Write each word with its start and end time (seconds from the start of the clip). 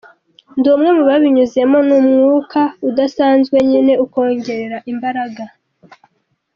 Ndi 0.57 0.67
umwe 0.75 0.89
mu 0.97 1.03
babinyuzemo, 1.09 1.77
ni 1.87 1.93
umwuka 1.99 2.61
udasanzwe 2.89 3.55
nyine 3.69 3.93
ukongerera 4.05 4.77
imbaraga. 4.91 5.43